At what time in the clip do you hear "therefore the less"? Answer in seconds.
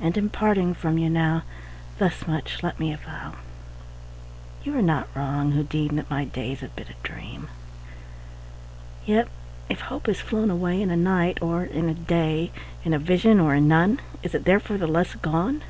14.44-15.14